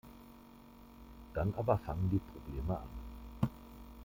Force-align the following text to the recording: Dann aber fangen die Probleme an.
Dann 1.35 1.53
aber 1.55 1.77
fangen 1.77 2.09
die 2.09 2.17
Probleme 2.17 2.75
an. 2.79 3.49